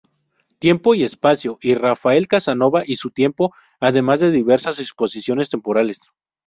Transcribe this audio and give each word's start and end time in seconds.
Tiempo 0.57 0.95
y 0.95 1.03
espacio" 1.03 1.59
y 1.61 1.75
"Rafael 1.75 2.27
Casanova 2.27 2.81
y 2.83 2.95
su 2.95 3.11
tiempo", 3.11 3.53
además 3.79 4.19
de 4.19 4.31
diversas 4.31 4.79
exposiciones 4.79 5.51
temporales. 5.51 6.01